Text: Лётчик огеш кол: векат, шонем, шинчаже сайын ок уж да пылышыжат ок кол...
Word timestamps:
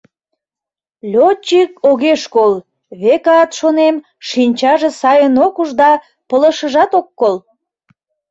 Лётчик 1.11 1.71
огеш 1.89 2.21
кол: 2.35 2.53
векат, 3.01 3.49
шонем, 3.59 3.95
шинчаже 4.27 4.89
сайын 5.01 5.35
ок 5.45 5.55
уж 5.63 5.69
да 5.81 5.89
пылышыжат 6.29 6.91
ок 6.99 7.07
кол... 7.19 7.35